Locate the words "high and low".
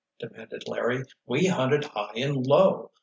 1.85-2.89